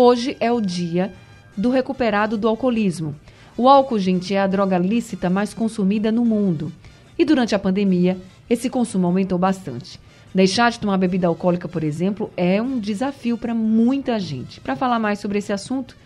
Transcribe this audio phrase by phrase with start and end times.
[0.00, 1.12] Hoje é o dia
[1.56, 3.16] do recuperado do alcoolismo.
[3.56, 6.72] O álcool, gente, é a droga lícita mais consumida no mundo.
[7.18, 8.16] E durante a pandemia,
[8.48, 9.98] esse consumo aumentou bastante.
[10.32, 14.60] Deixar de tomar bebida alcoólica, por exemplo, é um desafio para muita gente.
[14.60, 15.96] Para falar mais sobre esse assunto,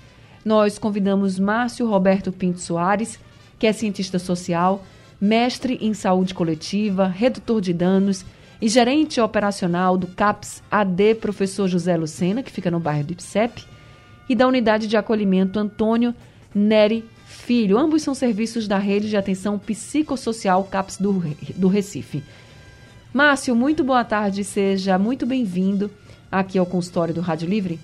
[0.43, 3.21] nós convidamos Márcio Roberto Pinto Soares,
[3.59, 4.83] que é cientista social,
[5.21, 8.25] mestre em saúde coletiva, redutor de danos
[8.59, 13.71] e gerente operacional do CAPS AD Professor José Lucena, que fica no bairro do IPSEP,
[14.33, 16.15] e da Unidade de Acolhimento Antônio
[16.55, 17.77] Neri Filho.
[17.77, 21.23] Ambos são serviços da Rede de Atenção Psicossocial CAPS do,
[21.55, 22.25] do Recife.
[23.13, 25.91] Márcio, muito boa tarde, seja muito bem-vindo
[26.31, 27.79] aqui ao consultório do Rádio Livre.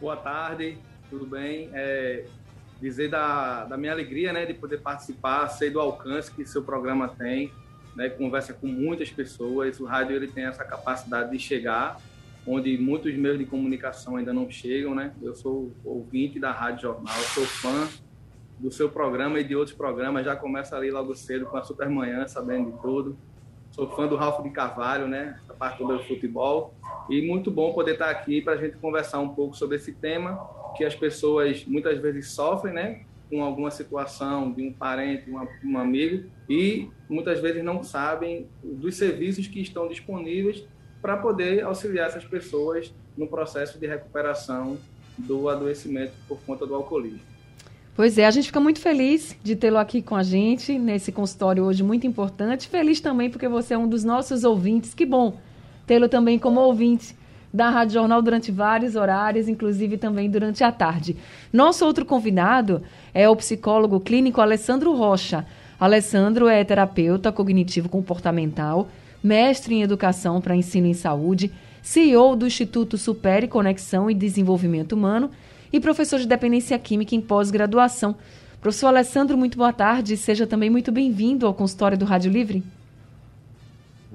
[0.00, 0.78] Boa tarde,
[1.10, 1.70] tudo bem?
[1.72, 2.24] É,
[2.80, 7.08] dizer da, da minha alegria né, de poder participar, sei do alcance que seu programa
[7.08, 7.52] tem,
[7.96, 12.00] né, conversa com muitas pessoas, o rádio ele tem essa capacidade de chegar
[12.46, 15.14] onde muitos meios de comunicação ainda não chegam, né?
[15.22, 17.88] Eu sou ouvinte da Rádio Jornal, sou fã
[18.58, 22.26] do seu programa e de outros programas, já começa ali logo cedo com a Supermanhã,
[22.26, 23.16] sabendo de tudo.
[23.70, 25.40] Sou fã do Ralf de Carvalho, né?
[25.48, 26.74] A parte do futebol.
[27.10, 30.38] E muito bom poder estar aqui para a gente conversar um pouco sobre esse tema
[30.76, 33.04] que as pessoas muitas vezes sofrem, né?
[33.28, 38.96] Com alguma situação de um parente, um, um amigo, e muitas vezes não sabem dos
[38.96, 40.64] serviços que estão disponíveis
[41.04, 44.78] para poder auxiliar essas pessoas no processo de recuperação
[45.18, 47.20] do adoecimento por conta do alcoolismo.
[47.94, 51.62] Pois é, a gente fica muito feliz de tê-lo aqui com a gente nesse consultório
[51.62, 52.68] hoje muito importante.
[52.68, 54.94] Feliz também porque você é um dos nossos ouvintes.
[54.94, 55.36] Que bom
[55.86, 57.14] tê-lo também como ouvinte
[57.52, 61.18] da Rádio Jornal durante vários horários, inclusive também durante a tarde.
[61.52, 62.82] Nosso outro convidado
[63.12, 65.44] é o psicólogo clínico Alessandro Rocha.
[65.78, 68.88] Alessandro é terapeuta cognitivo comportamental
[69.24, 71.50] mestre em Educação para Ensino em Saúde,
[71.82, 75.30] CEO do Instituto Supere Conexão e Desenvolvimento Humano
[75.72, 78.14] e professor de Dependência Química em pós-graduação.
[78.60, 80.14] Professor Alessandro, muito boa tarde.
[80.18, 82.62] Seja também muito bem-vindo ao consultório do Rádio Livre.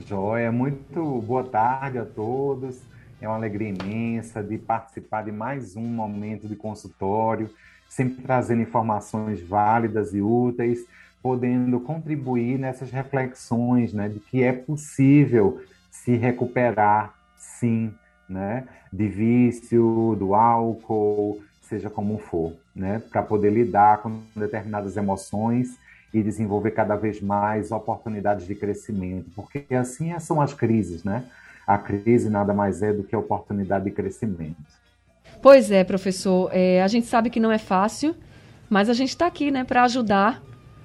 [0.08, 2.80] Joia, muito boa tarde a todos.
[3.20, 7.50] É uma alegria imensa de participar de mais um momento de consultório,
[7.90, 10.86] sempre trazendo informações válidas e úteis
[11.22, 17.94] podendo contribuir nessas reflexões, né, de que é possível se recuperar, sim,
[18.28, 25.78] né, de vício, do álcool, seja como for, né, para poder lidar com determinadas emoções
[26.14, 31.24] e desenvolver cada vez mais oportunidades de crescimento, porque assim são as crises, né?
[31.68, 34.58] A crise nada mais é do que oportunidade de crescimento.
[35.40, 36.50] Pois é, professor.
[36.52, 38.16] É, a gente sabe que não é fácil,
[38.68, 40.42] mas a gente está aqui, né, para ajudar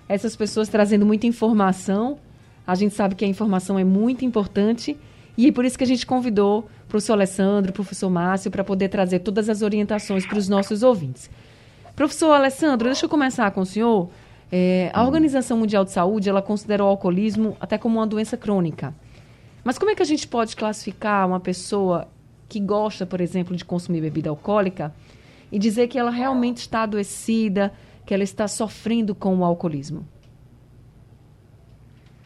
[0.09, 2.19] essas pessoas trazendo muita informação.
[2.66, 4.97] A gente sabe que a informação é muito importante
[5.37, 8.62] e é por isso que a gente convidou o professor Alessandro, o professor Márcio, para
[8.62, 11.28] poder trazer todas as orientações para os nossos ouvintes.
[11.97, 14.10] Professor Alessandro, deixa eu começar com o senhor.
[14.50, 18.94] É, a Organização Mundial de Saúde ela considera o alcoolismo até como uma doença crônica.
[19.65, 22.06] Mas como é que a gente pode classificar uma pessoa
[22.48, 24.94] que gosta, por exemplo, de consumir bebida alcoólica
[25.50, 27.72] e dizer que ela realmente está adoecida,
[28.04, 30.06] que ela está sofrendo com o alcoolismo?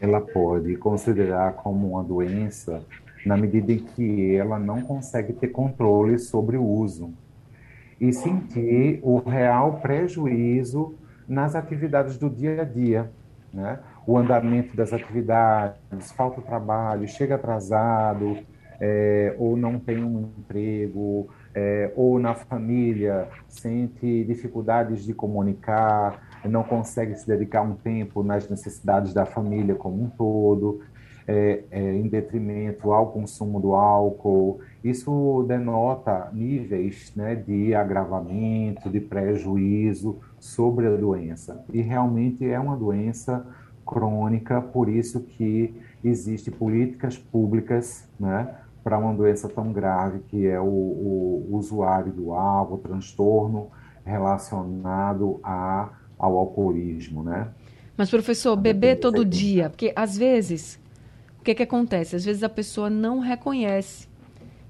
[0.00, 2.83] Ela pode considerar como uma doença
[3.27, 7.12] na medida em que ela não consegue ter controle sobre o uso
[8.00, 10.94] e sentir o real prejuízo
[11.27, 13.10] nas atividades do dia a dia,
[13.53, 13.81] né?
[14.06, 18.39] O andamento das atividades, falta o trabalho, chega atrasado,
[18.81, 26.62] é, ou não tem um emprego, é, ou na família sente dificuldades de comunicar, não
[26.62, 30.80] consegue se dedicar um tempo nas necessidades da família como um todo,
[31.27, 34.60] é, é, em detrimento ao consumo do álcool.
[34.83, 41.62] Isso denota níveis né, de agravamento, de prejuízo sobre a doença.
[41.72, 43.47] E realmente é uma doença
[43.84, 45.74] crônica, por isso que
[46.04, 52.33] existem políticas públicas né, para uma doença tão grave que é o, o usuário do
[52.33, 53.71] álcool, o transtorno
[54.04, 57.48] relacionado a, ao alcoolismo, né?
[57.97, 60.78] Mas, professor, beber todo dia, porque às vezes,
[61.41, 62.15] o que, que acontece?
[62.15, 64.09] Às vezes a pessoa não reconhece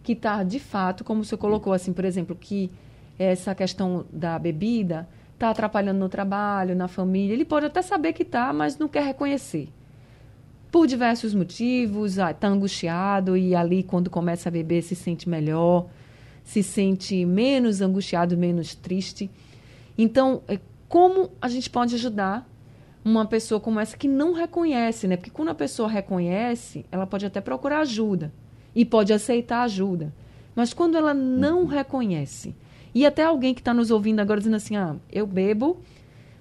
[0.03, 2.71] que está, de fato, como o senhor colocou, assim, por exemplo, que
[3.19, 7.35] essa questão da bebida está atrapalhando no trabalho, na família.
[7.35, 9.69] Ele pode até saber que está, mas não quer reconhecer.
[10.71, 15.87] Por diversos motivos, está ah, angustiado e ali, quando começa a beber, se sente melhor,
[16.45, 19.31] se sente menos angustiado, menos triste.
[19.97, 22.47] Então, é, como a gente pode ajudar
[23.05, 25.17] uma pessoa como essa que não reconhece, né?
[25.17, 28.33] Porque quando a pessoa reconhece, ela pode até procurar ajuda
[28.75, 30.13] e pode aceitar ajuda.
[30.55, 32.55] Mas quando ela não reconhece,
[32.95, 35.79] e até alguém que está nos ouvindo agora dizendo assim: ah, eu bebo,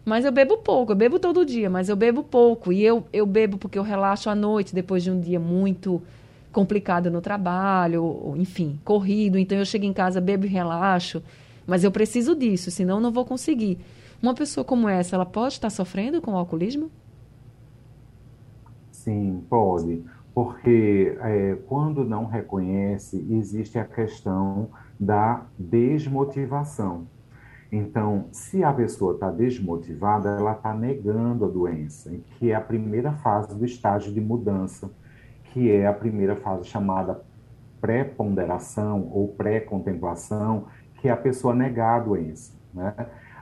[0.07, 2.71] mas eu bebo pouco, eu bebo todo dia, mas eu bebo pouco.
[2.71, 6.01] E eu, eu bebo porque eu relaxo à noite depois de um dia muito
[6.49, 9.37] complicado no trabalho, ou, enfim, corrido.
[9.37, 11.21] Então eu chego em casa, bebo e relaxo.
[11.67, 13.79] Mas eu preciso disso, senão não vou conseguir.
[14.23, 16.89] Uma pessoa como essa, ela pode estar sofrendo com o alcoolismo?
[18.89, 20.05] Sim, pode.
[20.33, 27.07] Porque é, quando não reconhece, existe a questão da desmotivação.
[27.71, 33.11] Então, se a pessoa está desmotivada, ela está negando a doença, que é a primeira
[33.13, 34.89] fase do estágio de mudança,
[35.51, 37.21] que é a primeira fase chamada
[37.81, 40.65] pré-ponderação ou pré-contemplação,
[40.95, 42.93] que é a pessoa negar a doença, né?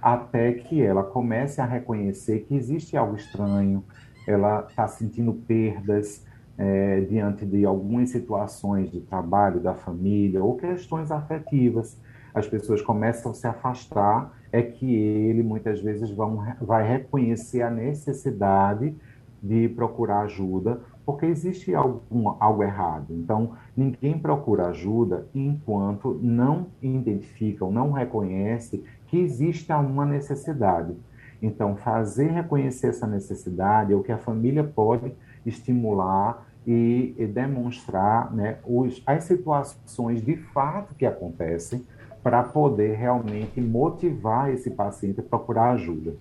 [0.02, 3.84] até que ela comece a reconhecer que existe algo estranho,
[4.28, 6.26] ela está sentindo perdas,
[6.58, 11.98] é, diante de algumas situações de trabalho, da família ou questões afetivas,
[12.36, 17.72] as pessoas começam a se afastar, é que ele muitas vezes vão, vai reconhecer a
[17.72, 18.94] necessidade
[19.42, 23.08] de procurar ajuda, porque existe algum, algo errado.
[23.12, 30.94] Então, ninguém procura ajuda enquanto não identifica ou não reconhece que existe uma necessidade.
[31.42, 35.14] Então, fazer reconhecer essa necessidade é o que a família pode
[35.46, 41.86] estimular e, e demonstrar né, os, as situações de fato que acontecem
[42.26, 46.16] para poder realmente motivar esse paciente a procurar ajuda.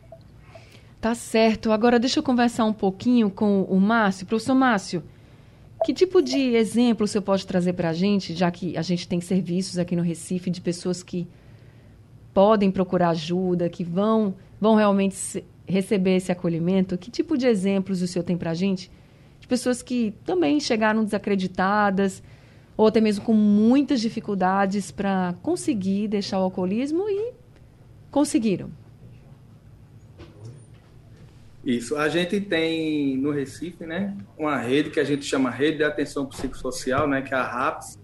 [1.00, 1.72] Tá certo.
[1.72, 4.26] Agora deixa eu conversar um pouquinho com o Márcio.
[4.26, 5.02] Professor Márcio,
[5.82, 9.18] que tipo de exemplo você pode trazer para a gente, já que a gente tem
[9.18, 11.26] serviços aqui no Recife de pessoas que
[12.34, 16.98] podem procurar ajuda, que vão, vão realmente receber esse acolhimento?
[16.98, 18.90] Que tipo de exemplos o senhor tem para a gente
[19.40, 22.22] de pessoas que também chegaram desacreditadas
[22.76, 27.32] ou até mesmo com muitas dificuldades para conseguir deixar o alcoolismo e
[28.10, 28.70] conseguiram.
[31.64, 31.96] Isso.
[31.96, 36.26] A gente tem no Recife, né, uma rede que a gente chama Rede de Atenção
[36.26, 37.98] Psicossocial, né, que é a RAPS,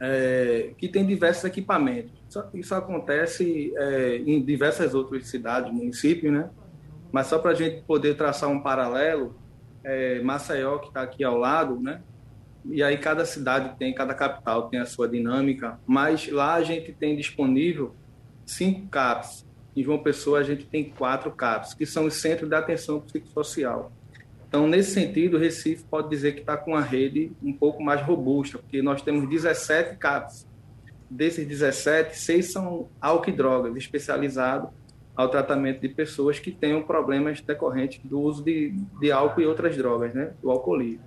[0.00, 2.12] é, que tem diversos equipamentos.
[2.28, 6.50] Isso, isso acontece é, em diversas outras cidades, municípios, né?
[7.12, 9.36] Mas só para a gente poder traçar um paralelo,
[9.84, 12.00] é, Maceió, que está aqui ao lado, né?
[12.64, 16.92] E aí cada cidade tem, cada capital tem a sua dinâmica, mas lá a gente
[16.92, 17.94] tem disponível
[18.46, 19.46] cinco CAPs.
[19.76, 23.92] Em João Pessoa a gente tem quatro CAPs, que são os Centros de Atenção Psicossocial.
[24.48, 28.00] Então, nesse sentido, o Recife pode dizer que está com uma rede um pouco mais
[28.00, 30.46] robusta, porque nós temos 17 CAPs.
[31.10, 34.70] Desses 17, seis são álcool e drogas, especializados
[35.16, 38.70] ao tratamento de pessoas que tenham problemas decorrentes do uso de,
[39.00, 41.04] de álcool e outras drogas, né, do alcoolismo.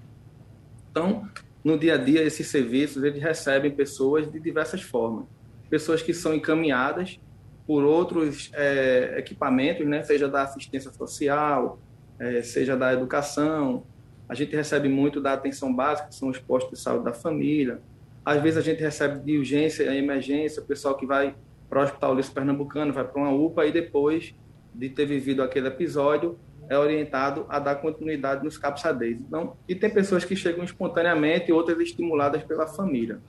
[0.92, 1.28] Então,
[1.68, 5.26] no dia a dia, esses serviços eles recebem pessoas de diversas formas.
[5.70, 7.20] Pessoas que são encaminhadas
[7.66, 11.78] por outros é, equipamentos, né, seja da assistência social,
[12.18, 13.84] é, seja da educação.
[14.30, 17.82] A gente recebe muito da atenção básica, que são os postos de saúde da família.
[18.24, 21.36] Às vezes a gente recebe de urgência, emergência, pessoal que vai
[21.70, 24.34] para o Hospital Ulisses Pernambucano, vai para uma UPA e depois
[24.74, 29.18] de ter vivido aquele episódio, é orientado a dar continuidade nos capsadez.
[29.20, 33.20] Então, e tem pessoas que chegam espontaneamente outras estimuladas pela família.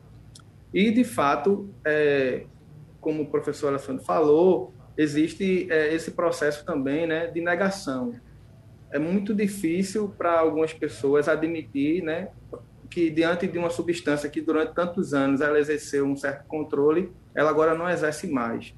[0.72, 2.44] E, de fato, é,
[3.00, 8.14] como o professor Alessandro falou, existe é, esse processo também né, de negação.
[8.90, 12.28] É muito difícil para algumas pessoas admitir né,
[12.90, 17.50] que, diante de uma substância que durante tantos anos ela exerceu um certo controle, ela
[17.50, 18.74] agora não exerce mais.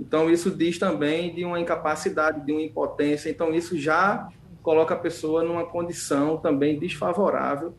[0.00, 3.28] Então, isso diz também de uma incapacidade, de uma impotência.
[3.30, 4.28] Então, isso já
[4.62, 7.74] coloca a pessoa numa condição também desfavorável,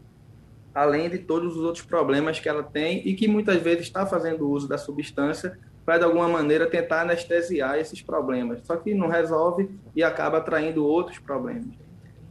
[0.74, 4.50] além de todos os outros problemas que ela tem e que muitas vezes está fazendo
[4.50, 8.62] uso da substância para, de alguma maneira, tentar anestesiar esses problemas.
[8.64, 11.74] Só que não resolve e acaba atraindo outros problemas.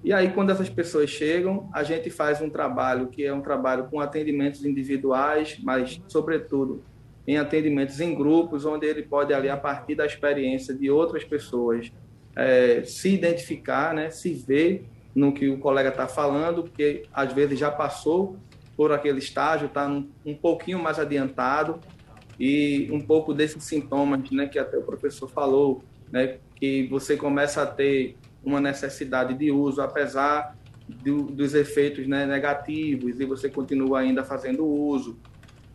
[0.05, 3.89] E aí, quando essas pessoas chegam, a gente faz um trabalho que é um trabalho
[3.91, 6.85] com atendimentos individuais, mas, sobretudo,
[7.29, 11.93] em atendimentos em grupos, onde ele pode ali a partir da experiência de outras pessoas
[12.35, 17.59] é, se identificar, né, se ver no que o colega está falando, porque às vezes
[17.59, 18.39] já passou
[18.75, 21.79] por aquele estágio, está um, pouquinho mais adiantado
[22.41, 27.61] e um pouco desses sintomas, né, que até o professor falou, né, que você começa
[27.61, 30.57] a ter uma necessidade de uso, apesar
[30.89, 35.19] do, dos efeitos né, negativos, e você continua ainda fazendo uso,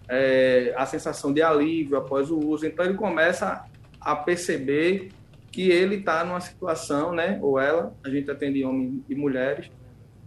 [0.07, 2.65] é, a sensação de alívio após o uso.
[2.65, 3.65] Então, ele começa
[3.99, 5.09] a perceber
[5.51, 9.69] que ele está numa situação, né, ou ela, a gente atende homens e mulheres,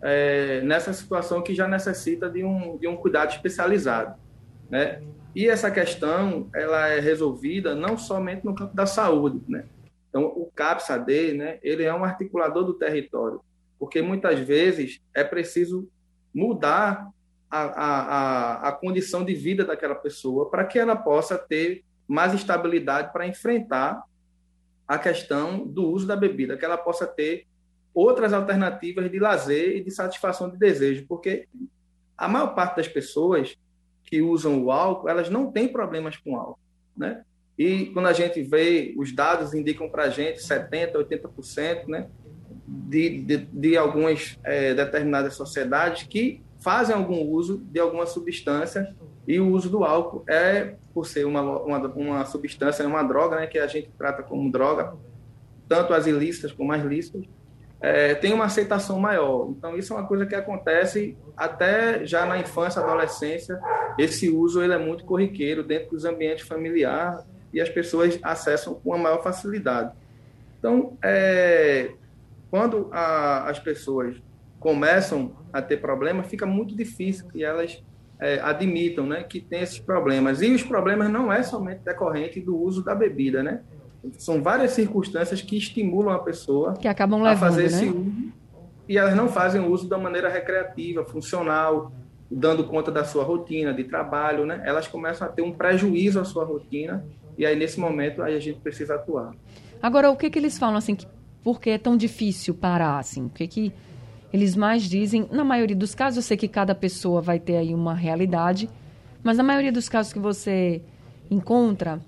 [0.00, 4.14] é, nessa situação que já necessita de um, de um cuidado especializado,
[4.70, 5.02] né?
[5.34, 9.64] E essa questão, ela é resolvida não somente no campo da saúde, né?
[10.08, 13.40] Então, o CAPS-AD, né, ele é um articulador do território,
[13.78, 15.88] porque muitas vezes é preciso
[16.32, 17.08] mudar
[17.50, 23.12] a, a, a, condição de vida daquela pessoa para que ela possa ter mais estabilidade
[23.12, 24.02] para enfrentar
[24.86, 27.46] a questão do uso da bebida, que ela possa ter
[27.94, 31.48] outras alternativas de lazer e de satisfação de desejo, porque
[32.16, 33.56] a maior parte das pessoas
[34.04, 36.60] que usam o álcool, elas não têm problemas com álcool,
[36.96, 37.24] né?
[37.58, 42.06] E quando a gente vê, os dados indicam para a gente 70%, 80% né,
[42.66, 48.94] de, de, de algumas é, determinadas sociedades que fazem algum uso de alguma substância
[49.26, 53.46] e o uso do álcool é, por ser uma, uma, uma substância, uma droga, né,
[53.46, 54.94] que a gente trata como droga,
[55.68, 57.24] tanto as ilícitas como as lícitas,
[57.80, 59.48] é, tem uma aceitação maior.
[59.50, 63.60] Então, isso é uma coisa que acontece até já na infância, adolescência.
[63.98, 68.90] Esse uso ele é muito corriqueiro dentro dos ambientes familiares e as pessoas acessam com
[68.90, 69.92] uma maior facilidade.
[70.58, 71.92] Então, é,
[72.50, 74.16] quando a, as pessoas
[74.58, 77.82] começam a ter problemas, fica muito difícil que elas
[78.18, 80.42] é, admitam né, que tem esses problemas.
[80.42, 83.60] E os problemas não é somente decorrente do uso da bebida, né?
[84.18, 87.66] São várias circunstâncias que estimulam a pessoa que acabam levando, a fazer né?
[87.66, 88.32] esse uso
[88.88, 91.92] e elas não fazem o uso da maneira recreativa, funcional,
[92.30, 94.62] dando conta da sua rotina de trabalho, né?
[94.64, 97.04] Elas começam a ter um prejuízo à sua rotina
[97.36, 99.34] e aí nesse momento aí a gente precisa atuar.
[99.82, 101.06] Agora, o que que eles falam assim, que,
[101.42, 103.26] por que é tão difícil parar assim?
[103.26, 103.72] O que que
[104.32, 105.28] eles mais dizem?
[105.30, 108.68] Na maioria dos casos, eu sei que cada pessoa vai ter aí uma realidade,
[109.22, 110.82] mas na maioria dos casos que você
[111.30, 112.00] encontra,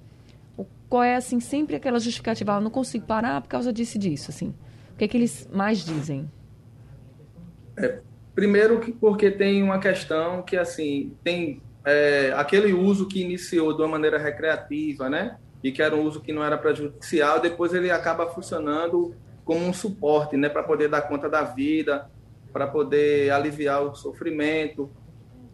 [0.88, 2.54] qual é assim sempre aquela justificativa?
[2.54, 4.54] Ah, não consigo parar por causa disso e disso, assim.
[4.94, 6.30] O que é que eles mais dizem?
[7.76, 8.00] É,
[8.34, 13.82] primeiro que porque tem uma questão que assim tem é, aquele uso que iniciou de
[13.82, 15.36] uma maneira recreativa, né?
[15.62, 19.14] E que era um uso que não era prejudicial, depois ele acaba funcionando
[19.48, 20.50] como um suporte, né?
[20.50, 22.10] Para poder dar conta da vida,
[22.52, 24.90] para poder aliviar o sofrimento.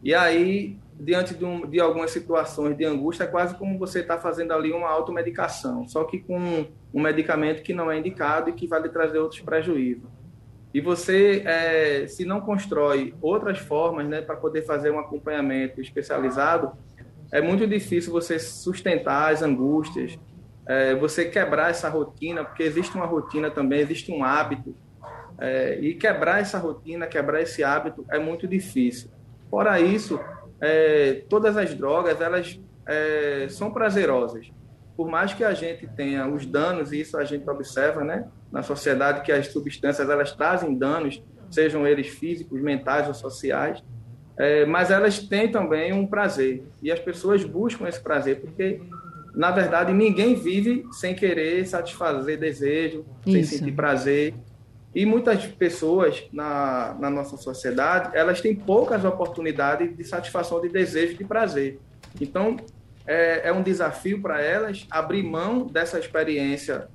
[0.03, 4.19] E aí diante de, um, de, algumas situações de angústia, é quase como você está
[4.19, 8.67] fazendo ali uma automedicação, só que com um medicamento que não é indicado e que
[8.67, 10.09] vai lhe trazer outros prejuízos.
[10.73, 16.73] E você, é, se não constrói outras formas né, para poder fazer um acompanhamento especializado,
[17.33, 20.19] é muito difícil você sustentar as angústias,
[20.67, 24.75] é, você quebrar essa rotina, porque existe uma rotina também, existe um hábito.
[25.39, 29.11] É, e quebrar essa rotina, quebrar esse hábito é muito difícil.
[29.51, 30.19] Fora isso,
[30.61, 34.51] é, todas as drogas elas é, são prazerosas.
[34.97, 38.63] Por mais que a gente tenha os danos, e isso a gente observa né, na
[38.63, 43.83] sociedade, que as substâncias elas trazem danos, sejam eles físicos, mentais ou sociais,
[44.37, 46.65] é, mas elas têm também um prazer.
[46.83, 48.81] E as pessoas buscam esse prazer, porque,
[49.35, 53.33] na verdade, ninguém vive sem querer satisfazer desejo, isso.
[53.33, 54.35] sem sentir prazer.
[54.95, 61.17] E muitas pessoas na, na nossa sociedade, elas têm poucas oportunidades de satisfação de desejo,
[61.17, 61.81] de prazer.
[62.21, 62.57] Então,
[63.05, 66.87] é, é um desafio para elas abrir mão dessa experiência,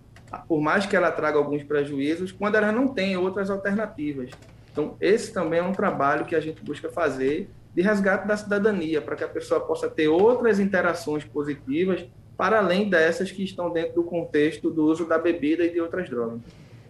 [0.47, 4.31] por mais que ela traga alguns prejuízos, quando elas não têm outras alternativas.
[4.71, 9.01] Então, esse também é um trabalho que a gente busca fazer de resgate da cidadania,
[9.01, 12.07] para que a pessoa possa ter outras interações positivas
[12.39, 16.09] para além dessas que estão dentro do contexto do uso da bebida e de outras
[16.09, 16.39] drogas.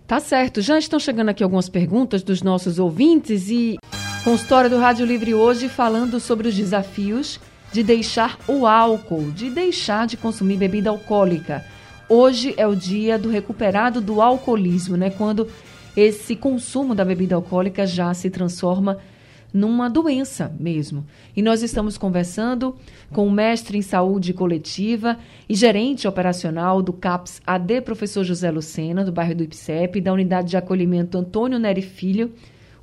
[0.06, 0.62] Tá certo.
[0.62, 3.76] Já estão chegando aqui algumas perguntas dos nossos ouvintes e
[4.24, 7.40] consultório do Rádio Livre hoje falando sobre os desafios
[7.72, 11.66] de deixar o álcool, de deixar de consumir bebida alcoólica.
[12.08, 15.10] Hoje é o dia do recuperado do alcoolismo, né?
[15.10, 15.48] Quando
[15.98, 19.00] esse consumo da bebida alcoólica já se transforma
[19.54, 21.06] numa doença mesmo.
[21.36, 22.76] E nós estamos conversando
[23.12, 29.04] com o mestre em saúde coletiva e gerente operacional do CAPS AD, professor José Lucena,
[29.04, 32.32] do bairro do IPSEP, da unidade de acolhimento Antônio Neri Filho,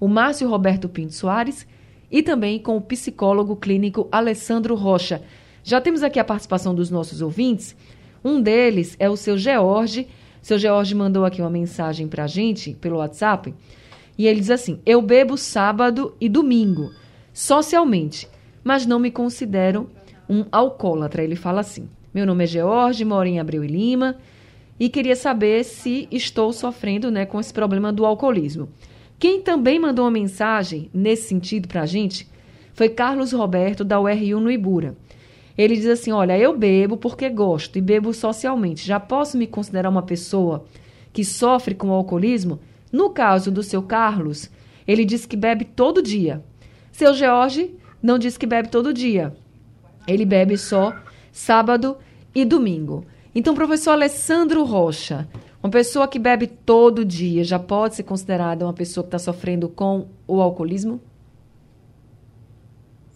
[0.00, 1.66] o Márcio Roberto Pinto Soares
[2.10, 5.22] e também com o psicólogo clínico Alessandro Rocha.
[5.62, 7.76] Já temos aqui a participação dos nossos ouvintes.
[8.24, 10.08] Um deles é o seu George.
[10.40, 13.52] Seu George mandou aqui uma mensagem para a gente pelo WhatsApp
[14.18, 16.92] e ele diz assim: Eu bebo sábado e domingo,
[17.32, 18.28] socialmente.
[18.64, 19.88] mas não me considero
[20.28, 21.22] um alcoólatra.
[21.22, 24.16] Ele fala assim: Meu nome é George, moro em Abreu e Lima
[24.78, 28.68] e queria saber se estou sofrendo né, com esse problema do alcoolismo.
[29.18, 32.28] Quem também mandou uma mensagem nesse sentido para a gente
[32.74, 34.94] foi Carlos Roberto, da URU no Ibura.
[35.56, 38.86] Ele diz assim: Olha, eu bebo porque gosto e bebo socialmente.
[38.86, 40.66] Já posso me considerar uma pessoa
[41.12, 42.60] que sofre com o alcoolismo?
[42.92, 44.50] No caso do seu Carlos,
[44.86, 46.42] ele diz que bebe todo dia.
[46.92, 49.34] Seu George não diz que bebe todo dia.
[50.06, 50.94] Ele bebe só
[51.32, 51.96] sábado
[52.34, 53.04] e domingo.
[53.34, 55.28] Então, professor Alessandro Rocha,
[55.62, 59.68] uma pessoa que bebe todo dia já pode ser considerada uma pessoa que está sofrendo
[59.68, 61.00] com o alcoolismo?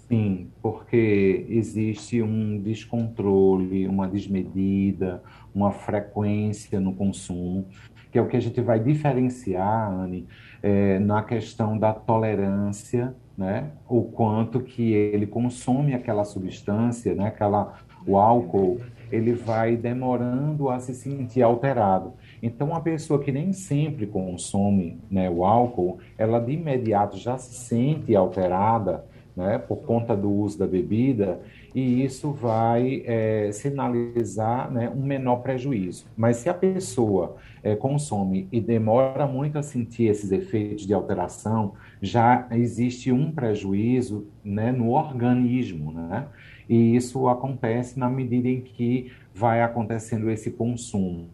[0.09, 5.23] Sim, porque existe um descontrole, uma desmedida,
[5.55, 7.69] uma frequência no consumo,
[8.11, 10.27] que é o que a gente vai diferenciar, Anne,
[10.63, 13.71] é, na questão da tolerância, né?
[13.89, 17.29] O quanto que ele consome aquela substância, né?
[17.29, 22.13] Aquela, o álcool, ele vai demorando a se sentir alterado.
[22.43, 27.55] Então, uma pessoa que nem sempre consome né, o álcool, ela de imediato já se
[27.55, 29.05] sente alterada
[29.37, 31.41] né, por conta do uso da bebida,
[31.75, 36.07] e isso vai é, sinalizar né, um menor prejuízo.
[36.17, 41.75] Mas se a pessoa é, consome e demora muito a sentir esses efeitos de alteração,
[42.01, 46.27] já existe um prejuízo né, no organismo, né?
[46.69, 51.29] E isso acontece na medida em que vai acontecendo esse consumo.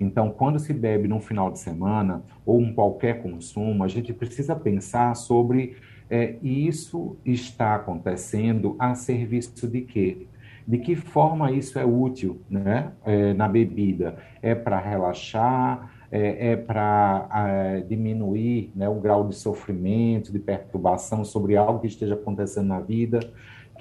[0.00, 4.56] Então, quando se bebe no final de semana ou um qualquer consumo, a gente precisa
[4.56, 5.76] pensar sobre
[6.12, 10.26] é, isso está acontecendo a serviço de quê?
[10.68, 14.16] De que forma isso é útil né, é, na bebida?
[14.42, 15.90] É para relaxar?
[16.14, 21.86] É, é para é, diminuir né, o grau de sofrimento, de perturbação sobre algo que
[21.86, 23.18] esteja acontecendo na vida?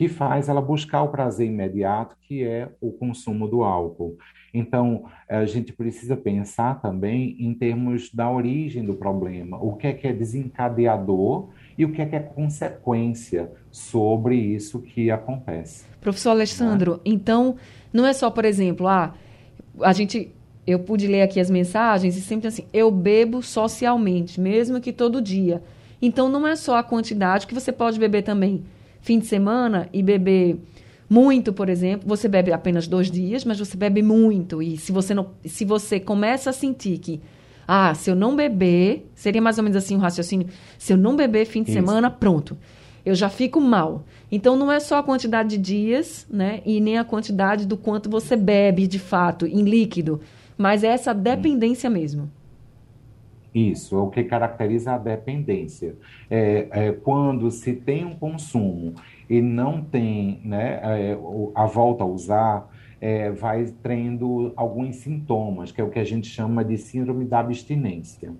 [0.01, 4.17] Que faz ela buscar o prazer imediato, que é o consumo do álcool.
[4.51, 9.63] Então, a gente precisa pensar também em termos da origem do problema.
[9.63, 14.81] O que é que é desencadeador e o que é que é consequência sobre isso
[14.81, 15.85] que acontece.
[16.01, 16.99] Professor Alessandro, né?
[17.05, 17.55] então
[17.93, 19.13] não é só, por exemplo, ah,
[19.81, 20.31] a gente
[20.65, 25.21] eu pude ler aqui as mensagens e sempre assim, eu bebo socialmente, mesmo que todo
[25.21, 25.61] dia.
[26.01, 28.63] Então não é só a quantidade que você pode beber também
[29.01, 30.57] fim de semana e beber
[31.09, 34.61] muito, por exemplo, você bebe apenas dois dias, mas você bebe muito.
[34.61, 37.21] E se você não, se você começa a sentir que
[37.67, 40.47] ah, se eu não beber, seria mais ou menos assim o um raciocínio.
[40.77, 41.79] Se eu não beber fim de Isso.
[41.79, 42.57] semana, pronto.
[43.05, 44.05] Eu já fico mal.
[44.31, 46.61] Então não é só a quantidade de dias, né?
[46.65, 50.21] E nem a quantidade do quanto você bebe de fato em líquido,
[50.57, 52.29] mas é essa dependência mesmo.
[53.53, 55.95] Isso, é o que caracteriza a dependência.
[56.29, 58.93] É, é, quando se tem um consumo
[59.29, 61.17] e não tem né, é,
[61.53, 62.69] a volta a usar,
[63.01, 67.39] é, vai tendo alguns sintomas, que é o que a gente chama de síndrome da
[67.39, 68.33] abstinência.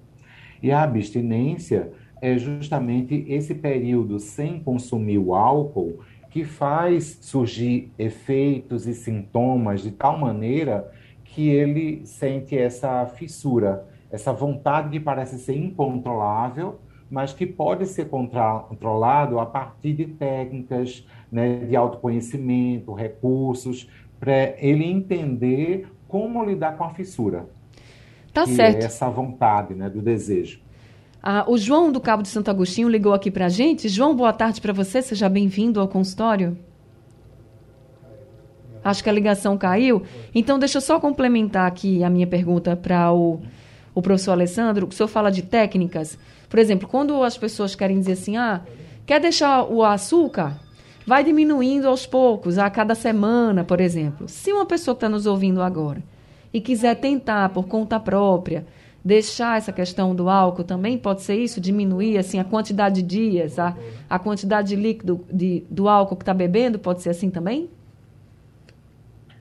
[0.64, 8.88] E a abstinência é justamente esse período sem consumir o álcool que faz surgir efeitos
[8.88, 10.90] e sintomas de tal maneira
[11.26, 18.10] que ele sente essa fissura, essa vontade que parece ser incontrolável, mas que pode ser
[18.10, 26.84] controlado a partir de técnicas né, de autoconhecimento, recursos, para ele entender como lidar com
[26.84, 27.50] a fissura.
[28.34, 28.84] Tá certo.
[28.84, 30.62] É essa vontade, né, do desejo.
[31.22, 33.88] Ah, o João do Cabo de Santo Agostinho ligou aqui para a gente.
[33.88, 35.02] João, boa tarde para você.
[35.02, 36.58] Seja bem-vindo ao consultório.
[38.84, 40.02] Acho que a ligação caiu.
[40.34, 43.40] Então, deixa eu só complementar aqui a minha pergunta para o,
[43.94, 44.88] o professor Alessandro.
[44.88, 46.18] O senhor fala de técnicas.
[46.50, 48.62] Por exemplo, quando as pessoas querem dizer assim, ah,
[49.06, 50.60] quer deixar o açúcar?
[51.06, 54.28] vai diminuindo aos poucos, a cada semana, por exemplo.
[54.28, 56.04] Se uma pessoa que está nos ouvindo agora
[56.54, 58.66] e quiser tentar por conta própria
[59.04, 63.58] deixar essa questão do álcool também pode ser isso diminuir assim a quantidade de dias
[63.58, 63.76] a,
[64.08, 67.68] a quantidade de líquido de, do álcool que está bebendo pode ser assim também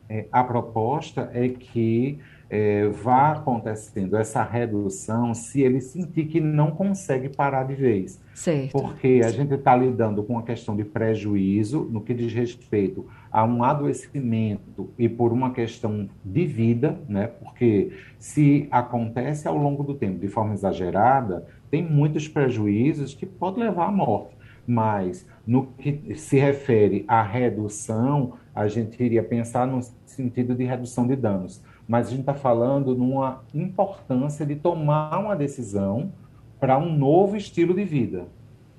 [0.09, 2.19] é, a proposta é que
[2.51, 8.21] é, vá acontecendo essa redução se ele sentir que não consegue parar de vez.
[8.35, 8.73] Certo.
[8.73, 13.45] Porque a gente está lidando com uma questão de prejuízo no que diz respeito a
[13.45, 17.29] um adoecimento e por uma questão de vida, né?
[17.29, 23.61] Porque se acontece ao longo do tempo de forma exagerada, tem muitos prejuízos que pode
[23.61, 24.35] levar à morte.
[24.67, 31.07] Mas no que se refere à redução, a gente iria pensar no sentido de redução
[31.07, 36.13] de danos mas a gente está falando numa importância de tomar uma decisão
[36.61, 38.29] para um novo estilo de vida.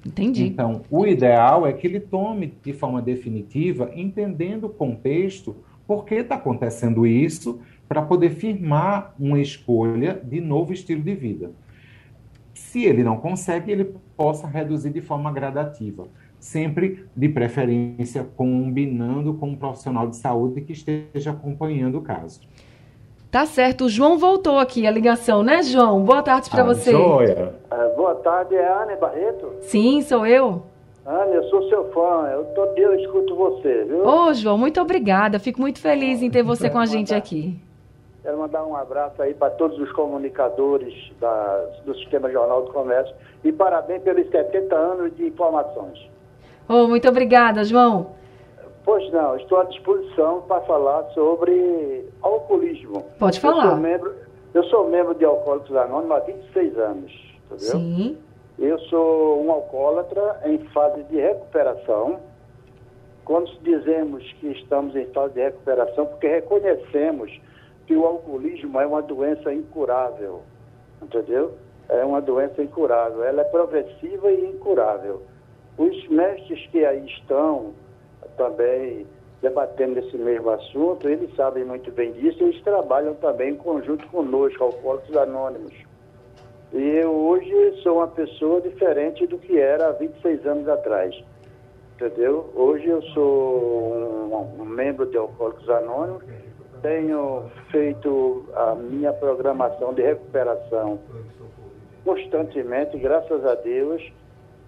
[0.05, 0.45] Entendi.
[0.45, 6.15] Então, o ideal é que ele tome de forma definitiva, entendendo o contexto, por que
[6.15, 11.51] está acontecendo isso, para poder firmar uma escolha de novo estilo de vida.
[12.53, 16.07] Se ele não consegue, ele possa reduzir de forma gradativa,
[16.39, 22.39] sempre de preferência combinando com um profissional de saúde que esteja acompanhando o caso.
[23.31, 23.85] Tá certo.
[23.85, 26.03] O João voltou aqui a ligação, né, João?
[26.03, 26.91] Boa tarde para ah, você.
[26.91, 27.55] Joia.
[27.71, 29.53] Uh, boa tarde, é a Anne Barreto?
[29.61, 30.63] Sim, sou eu.
[31.05, 32.27] Anne, eu sou seu fã.
[32.29, 34.05] Eu todo dia eu escuto você, viu?
[34.05, 35.39] Ô, João, muito obrigada.
[35.39, 37.57] Fico muito feliz em ter você com a gente aqui.
[38.21, 43.15] Quero mandar um abraço aí para todos os comunicadores da, do Sistema Jornal do Comércio
[43.45, 45.97] e parabéns pelos 70 anos de informações.
[46.67, 48.07] Oh, muito obrigada, João.
[48.83, 53.05] Pois não, estou à disposição para falar sobre alcoolismo.
[53.19, 53.65] Pode falar.
[53.65, 54.15] Eu sou membro,
[54.53, 57.11] eu sou membro de Alcoólicos Anônimos há 26 anos,
[57.45, 57.79] entendeu?
[57.79, 58.17] Sim.
[58.57, 62.19] Eu sou um alcoólatra em fase de recuperação.
[63.23, 67.39] Quando dizemos que estamos em fase de recuperação, porque reconhecemos
[67.87, 70.41] que o alcoolismo é uma doença incurável,
[71.01, 71.53] entendeu?
[71.87, 73.23] É uma doença incurável.
[73.23, 75.21] Ela é progressiva e incurável.
[75.77, 77.73] Os mestres que aí estão,
[78.37, 79.05] também
[79.41, 84.63] debatendo esse mesmo assunto, eles sabem muito bem disso, eles trabalham também em conjunto conosco,
[84.63, 85.73] Alcoólicos Anônimos.
[86.71, 91.21] E eu hoje sou uma pessoa diferente do que era há 26 anos atrás,
[91.95, 92.49] entendeu?
[92.55, 96.23] Hoje eu sou um, membro de Alcoólicos Anônimos,
[96.81, 100.99] tenho feito a minha programação de recuperação
[102.05, 104.01] constantemente, graças a Deus,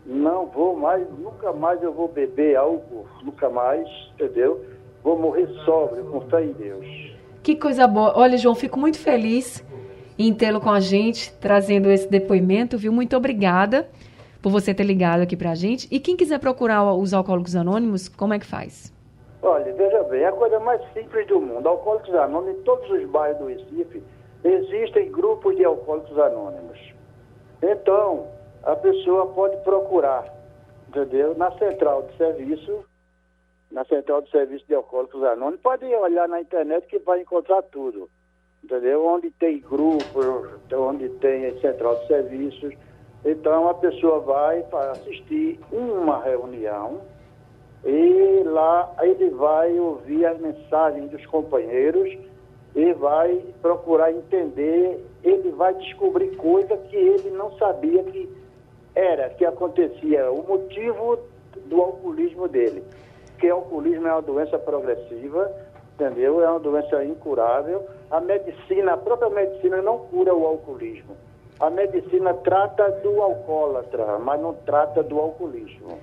[0.05, 4.63] não vou mais, nunca mais eu vou beber álcool, nunca mais, entendeu?
[5.03, 6.85] Vou morrer sóbrio, com fé em Deus.
[7.41, 8.13] Que coisa boa.
[8.17, 9.65] Olha, João, fico muito feliz
[10.17, 12.91] em tê-lo com a gente, trazendo esse depoimento, viu?
[12.91, 13.89] Muito obrigada
[14.41, 15.87] por você ter ligado aqui pra gente.
[15.89, 18.93] E quem quiser procurar os Alcoólicos Anônimos, como é que faz?
[19.41, 21.67] Olha, veja bem, é a coisa mais simples do mundo.
[21.67, 24.03] Alcoólicos Anônimos, em todos os bairros do Recife,
[24.43, 26.79] existem grupos de Alcoólicos Anônimos.
[27.61, 28.27] Então,
[28.63, 30.26] a pessoa pode procurar,
[30.88, 31.36] entendeu?
[31.36, 32.86] Na central de serviço,
[33.69, 38.10] na central de serviço de alcoólicos anônimos, pode olhar na internet que vai encontrar tudo,
[38.63, 39.06] entendeu?
[39.06, 40.19] Onde tem grupo,
[40.73, 42.73] onde tem central de serviços.
[43.26, 47.02] Então a pessoa vai para assistir uma reunião
[47.86, 52.17] e lá ele vai ouvir as mensagens dos companheiros
[52.76, 58.42] e vai procurar entender, ele vai descobrir coisa que ele não sabia que
[58.95, 61.19] era que acontecia o motivo
[61.65, 62.84] do alcoolismo dele.
[63.39, 65.51] Que o alcoolismo é uma doença progressiva,
[65.95, 66.43] entendeu?
[66.43, 67.86] É uma doença incurável.
[68.10, 71.15] A medicina, a própria medicina não cura o alcoolismo.
[71.60, 75.99] A medicina trata do alcoólatra, mas não trata do alcoolismo.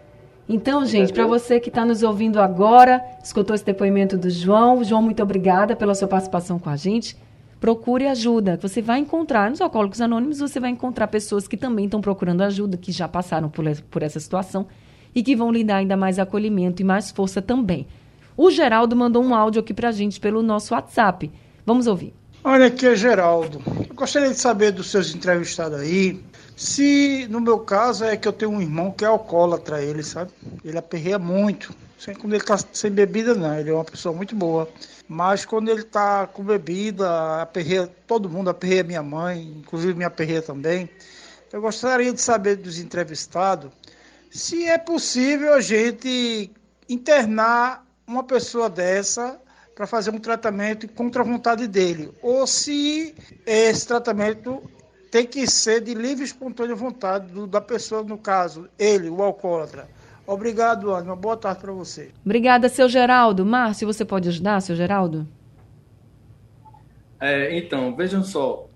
[0.49, 4.83] Então, gente, para você que está nos ouvindo agora, escutou esse depoimento do João.
[4.83, 7.17] João, muito obrigada pela sua participação com a gente
[7.61, 8.59] procure ajuda.
[8.61, 12.79] Você vai encontrar, nos Alcoólicos Anônimos, você vai encontrar pessoas que também estão procurando ajuda,
[12.79, 14.67] que já passaram por, por essa situação
[15.15, 17.87] e que vão lhe dar ainda mais acolhimento e mais força também.
[18.37, 21.31] O Geraldo mandou um áudio aqui para a gente pelo nosso WhatsApp.
[21.67, 22.15] Vamos ouvir.
[22.43, 23.61] Olha aqui é Geraldo.
[23.87, 26.19] Eu gostaria de saber dos seus entrevistados aí,
[26.57, 30.31] se no meu caso é que eu tenho um irmão que é alcoólatra, ele, sabe?
[30.65, 31.75] Ele aperreia muito.
[32.01, 33.59] Sem, quando ele está sem bebida, não.
[33.59, 34.67] Ele é uma pessoa muito boa.
[35.07, 40.41] Mas quando ele está com bebida, aperreia todo mundo, aperreia minha mãe, inclusive minha aperreia
[40.41, 40.89] também.
[41.53, 43.71] Eu gostaria de saber dos entrevistados
[44.31, 46.51] se é possível a gente
[46.89, 49.41] internar uma pessoa dessa
[49.75, 54.63] para fazer um tratamento contra a vontade dele, ou se esse tratamento
[55.11, 59.23] tem que ser de livre e espontânea vontade do, da pessoa, no caso, ele, o
[59.23, 59.89] alcoólatra.
[60.31, 61.17] Obrigado, Ana.
[61.17, 62.13] Boa tarde para você.
[62.25, 63.45] Obrigada, seu Geraldo.
[63.45, 65.27] Márcio, você pode ajudar, seu Geraldo?
[67.19, 68.69] É, então, vejam só.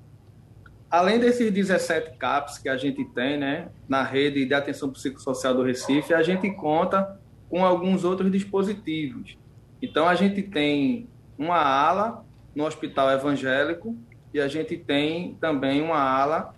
[0.90, 5.62] Além desses 17 CAPs que a gente tem né, na rede de atenção psicossocial do
[5.62, 9.38] Recife, a gente conta com alguns outros dispositivos.
[9.80, 13.96] Então, a gente tem uma ala no Hospital Evangélico
[14.32, 16.52] e a gente tem também uma ala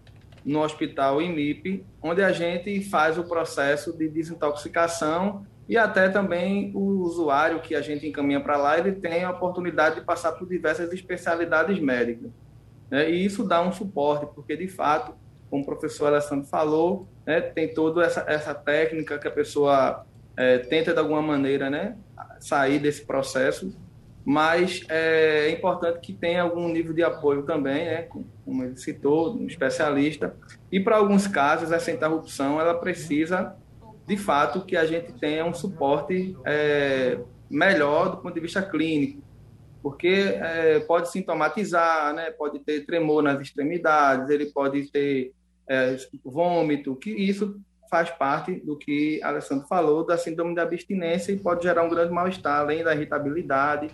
[0.47, 7.03] no Hospital IMIP, onde a gente faz o processo de desintoxicação e até também o
[7.03, 10.93] usuário que a gente encaminha para lá, ele tem a oportunidade de passar por diversas
[10.93, 12.31] especialidades médicas.
[12.89, 13.11] Né?
[13.11, 15.17] E isso dá um suporte, porque de fato,
[15.51, 20.07] como o professor Alessandro falou, né, tem toda essa, essa técnica que a pessoa
[20.37, 21.97] é, tenta de alguma maneira né,
[22.39, 23.77] sair desse processo
[24.27, 28.03] mas é importante que tenha algum nível de apoio também, né,
[28.45, 30.37] como ele citou, um especialista.
[30.71, 33.57] E para alguns casos essa interrupção ela precisa
[34.07, 37.19] de fato, que a gente tenha um suporte é,
[37.51, 39.21] melhor do ponto de vista clínico,
[39.83, 42.31] porque é, pode sintomatizar, né?
[42.31, 45.33] pode ter tremor nas extremidades, ele pode ter
[45.69, 47.61] é, vômito, que isso
[47.91, 52.13] faz parte do que Alessandro falou, da síndrome da abstinência e pode gerar um grande
[52.13, 53.91] mal-estar, além da irritabilidade.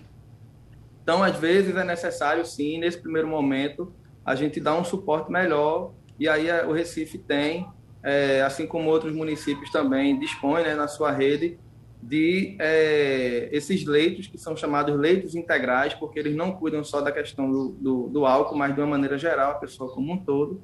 [1.02, 3.92] Então, às vezes, é necessário, sim, nesse primeiro momento,
[4.24, 7.66] a gente dar um suporte melhor, e aí o Recife tem,
[8.02, 11.58] é, assim como outros municípios também, dispõe né, na sua rede
[12.02, 17.12] de é, esses leitos, que são chamados leitos integrais, porque eles não cuidam só da
[17.12, 20.60] questão do, do, do álcool, mas de uma maneira geral, a pessoa como um todo.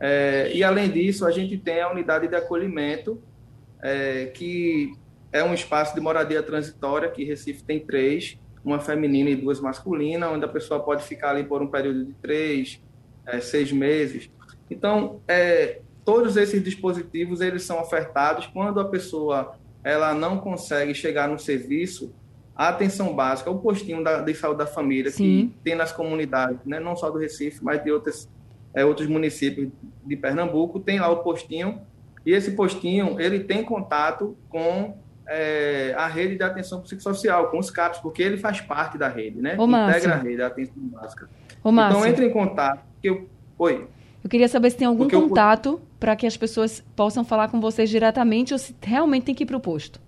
[0.00, 3.22] É, e, além disso, a gente tem a unidade de acolhimento,
[3.80, 4.92] é, que
[5.32, 10.30] é um espaço de moradia transitória, que Recife tem três, uma feminina e duas masculinas,
[10.30, 12.80] onde a pessoa pode ficar ali por um período de três,
[13.26, 14.30] é, seis meses.
[14.70, 21.28] Então, é, todos esses dispositivos, eles são ofertados quando a pessoa ela não consegue chegar
[21.28, 22.14] no serviço,
[22.54, 25.52] a atenção básica, o postinho da, de saúde da família Sim.
[25.54, 28.28] que tem nas comunidades, né, não só do Recife, mas de outras
[28.74, 29.70] é, outros municípios
[30.04, 31.80] de Pernambuco, tem lá o postinho,
[32.24, 34.96] e esse postinho ele tem contato com
[35.32, 39.40] é, a rede de atenção psicossocial, com os CAPs, porque ele faz parte da rede,
[39.40, 39.56] né?
[39.58, 41.28] Ô, Integra a rede da atenção básica.
[41.64, 42.84] Ô, então, entre em contato.
[43.00, 43.28] Que eu...
[43.58, 43.88] Oi.
[44.22, 45.82] Eu queria saber se tem algum porque contato eu...
[45.98, 49.46] para que as pessoas possam falar com vocês diretamente ou se realmente tem que ir
[49.46, 50.00] para o posto.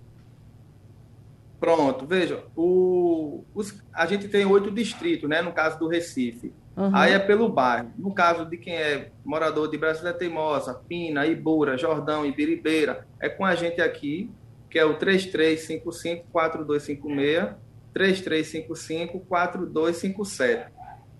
[1.59, 6.53] Pronto, veja, o, os, a gente tem oito distritos, né, no caso do Recife.
[6.77, 6.91] Uhum.
[6.93, 7.89] Aí é pelo bairro.
[7.97, 13.45] No caso de quem é morador de Brasília Teimosa, Pina, Ibura, Jordão, Ibiribeira, é com
[13.45, 14.29] a gente aqui,
[14.75, 17.55] que é o 3355-4256,
[17.95, 20.65] 3355-4257.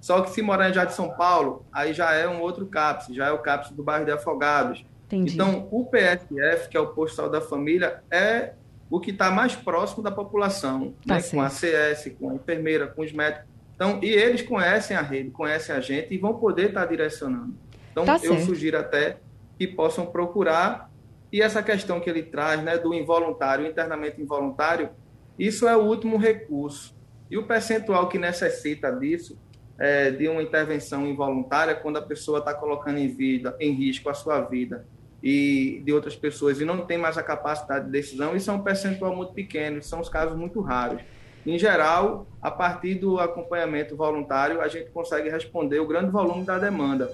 [0.02, 3.16] Só que se morar em Jardim de São Paulo, aí já é um outro CAPS,
[3.16, 4.86] já é o CAPS do bairro de Afogados.
[5.06, 5.34] Entendi.
[5.34, 8.56] Então, o PSF, que é o Postal da Família, é
[8.90, 11.22] o que está mais próximo da população, tá né?
[11.22, 15.30] com a CS, com a enfermeira, com os médicos então, e eles conhecem a rede,
[15.30, 17.56] conhecem a gente e vão poder estar direcionando.
[17.92, 18.46] Então, tá eu certo.
[18.46, 19.16] sugiro até
[19.58, 20.92] que possam procurar.
[21.36, 24.92] E essa questão que ele traz, né, do involuntário, internamente involuntário,
[25.38, 26.96] isso é o último recurso.
[27.30, 29.38] E o percentual que necessita disso,
[29.78, 34.14] é, de uma intervenção involuntária, quando a pessoa está colocando em, vida, em risco a
[34.14, 34.88] sua vida
[35.22, 38.64] e de outras pessoas e não tem mais a capacidade de decisão, isso é um
[38.64, 41.02] percentual muito pequeno, são os casos muito raros.
[41.46, 46.58] Em geral, a partir do acompanhamento voluntário, a gente consegue responder o grande volume da
[46.58, 47.12] demanda.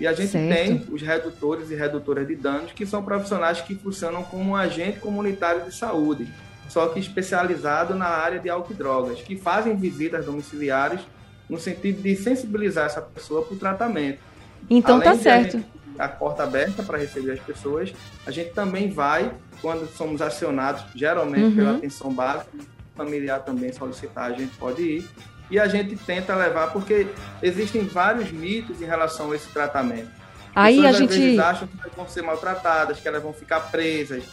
[0.00, 0.54] E a gente certo.
[0.54, 5.64] tem os redutores e redutoras de danos, que são profissionais que funcionam como agente comunitário
[5.64, 6.28] de saúde,
[6.68, 11.00] só que especializado na área de álcool e drogas, que fazem visitas domiciliares
[11.48, 14.18] no sentido de sensibilizar essa pessoa para o tratamento.
[14.68, 15.62] Então Além tá certo.
[15.98, 17.92] A, a porta aberta para receber as pessoas,
[18.26, 19.30] a gente também vai,
[19.60, 21.56] quando somos acionados, geralmente uhum.
[21.56, 22.50] pela atenção básica,
[22.96, 25.08] familiar também solicitar, a gente pode ir.
[25.50, 27.06] E a gente tenta levar, porque
[27.42, 30.08] existem vários mitos em relação a esse tratamento.
[30.54, 31.18] Aí Pessoas, a gente.
[31.18, 34.24] Vezes, acham que elas vão ser maltratadas, que elas vão ficar presas.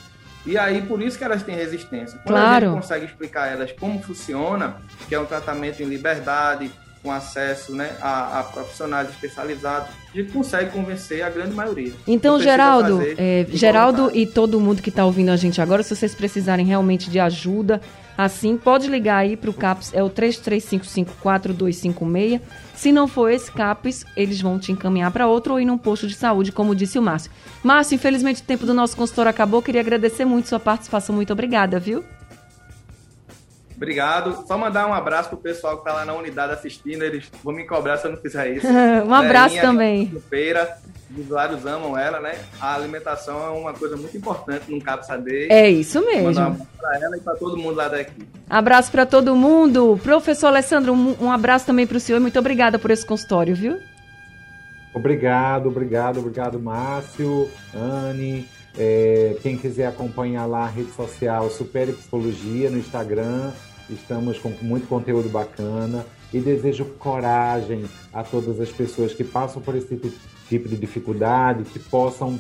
[0.46, 2.20] E aí, por isso que elas têm resistência.
[2.24, 2.66] Quando claro.
[2.66, 6.72] a gente consegue explicar a elas como funciona, que é um tratamento em liberdade,
[7.04, 11.94] com acesso né, a, a, profissionais especializados, a gente consegue convencer a grande maioria.
[12.08, 16.14] Então, Geraldo, é, Geraldo e todo mundo que está ouvindo a gente agora, se vocês
[16.14, 17.82] precisarem realmente de ajuda,
[18.24, 22.42] assim, pode ligar aí para o CAPS, é o 33554256.
[22.76, 26.08] Se não for esse CAPS, eles vão te encaminhar para outro ou ir num posto
[26.08, 27.32] de saúde, como disse o Márcio.
[27.64, 31.80] Márcio, infelizmente o tempo do nosso consultor acabou, queria agradecer muito sua participação, muito obrigada,
[31.80, 32.04] viu?
[33.82, 34.46] Obrigado.
[34.48, 37.02] Só mandar um abraço pro pessoal que tá lá na unidade assistindo.
[37.02, 38.68] Eles vão me cobrar se eu não fizer isso.
[38.70, 40.06] um abraço também.
[40.30, 40.78] Feira,
[41.10, 42.36] os usuários amam ela, né?
[42.60, 45.48] A alimentação é uma coisa muito importante num CAPSAD.
[45.50, 46.26] É isso mesmo.
[46.26, 48.28] Mandar um abraço pra ela e para todo mundo lá daqui.
[48.48, 50.00] Abraço para todo mundo.
[50.04, 52.22] Professor Alessandro, um, um abraço também para o senhor.
[52.22, 53.80] Muito obrigada por esse consultório, viu?
[54.94, 58.48] Obrigado, obrigado, obrigado, Márcio, Anne.
[58.78, 63.52] É, quem quiser acompanhar lá a rede social Super Psicologia no Instagram,
[63.94, 69.76] Estamos com muito conteúdo bacana e desejo coragem a todas as pessoas que passam por
[69.76, 70.00] esse
[70.48, 72.40] tipo, de dificuldade, que possam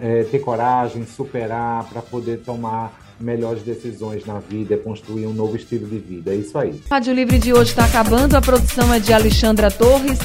[0.00, 5.86] é, ter coragem, superar para poder tomar melhores decisões na vida, construir um novo estilo
[5.86, 6.32] de vida.
[6.32, 6.80] É isso aí.
[6.90, 8.36] Rádio Livre de hoje está acabando.
[8.36, 10.18] A produção é de Alexandra Torres,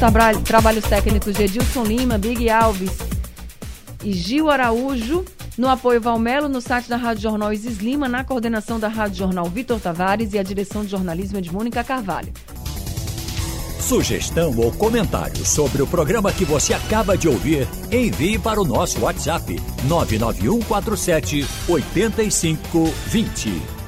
[0.44, 3.22] trabalhos técnicos de Edilson Lima, Big Alves
[4.04, 5.26] e Gil Araújo.
[5.58, 9.46] No apoio Valmelo, no site da Rádio Jornal Isis Lima, na coordenação da Rádio Jornal
[9.46, 12.32] Vitor Tavares e a direção de jornalismo é de Mônica Carvalho.
[13.80, 19.02] Sugestão ou comentário sobre o programa que você acaba de ouvir, Envie para o nosso
[19.02, 23.81] WhatsApp 99147 8520.